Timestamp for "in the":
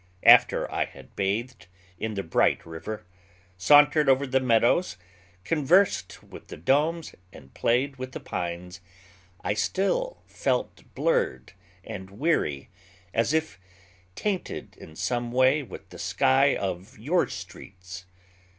1.99-2.23